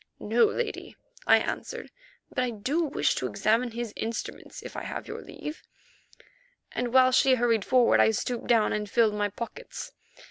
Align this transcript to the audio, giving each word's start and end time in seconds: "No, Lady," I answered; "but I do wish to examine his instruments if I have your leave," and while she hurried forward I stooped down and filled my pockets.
"No, 0.19 0.45
Lady," 0.45 0.95
I 1.27 1.37
answered; 1.37 1.91
"but 2.29 2.39
I 2.43 2.49
do 2.49 2.81
wish 2.85 3.13
to 3.13 3.27
examine 3.27 3.69
his 3.69 3.93
instruments 3.95 4.63
if 4.63 4.75
I 4.75 4.81
have 4.81 5.07
your 5.07 5.21
leave," 5.21 5.61
and 6.71 6.91
while 6.91 7.11
she 7.11 7.35
hurried 7.35 7.63
forward 7.63 7.99
I 7.99 8.09
stooped 8.09 8.47
down 8.47 8.73
and 8.73 8.89
filled 8.89 9.13
my 9.13 9.29
pockets. 9.29 9.91